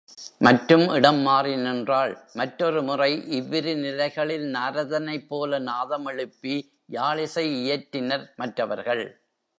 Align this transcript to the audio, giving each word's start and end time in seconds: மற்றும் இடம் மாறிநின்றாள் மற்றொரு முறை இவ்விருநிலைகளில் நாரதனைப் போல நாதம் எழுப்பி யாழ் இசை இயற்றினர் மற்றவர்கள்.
மற்றும் 0.41 0.85
இடம் 0.93 1.19
மாறிநின்றாள் 1.27 2.13
மற்றொரு 2.33 2.81
முறை 2.81 3.09
இவ்விருநிலைகளில் 3.31 4.47
நாரதனைப் 4.57 5.27
போல 5.27 5.59
நாதம் 5.69 6.05
எழுப்பி 6.05 6.55
யாழ் 6.89 7.19
இசை 7.19 7.45
இயற்றினர் 7.61 8.25
மற்றவர்கள். 8.35 9.05